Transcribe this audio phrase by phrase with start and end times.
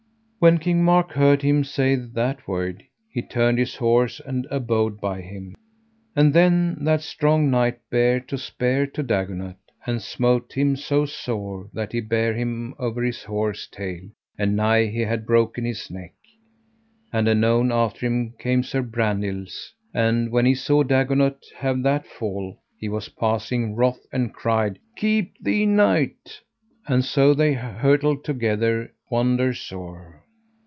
[0.41, 5.21] When King Mark heard him say that word, he turned his horse and abode by
[5.21, 5.55] him.
[6.15, 11.69] And then that strong knight bare a spear to Dagonet, and smote him so sore
[11.73, 14.01] that he bare him over his horse's tail,
[14.35, 16.15] and nigh he had broken his neck.
[17.13, 22.59] And anon after him came Sir Brandiles, and when he saw Dagonet have that fall
[22.79, 26.39] he was passing wroth, and cried: Keep thee, knight,
[26.87, 30.17] and so they hurtled together wonder sore.